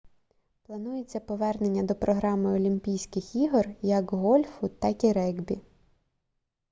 [0.63, 5.59] планується повернення до програми олімпійських ігор як гольфу так і регбі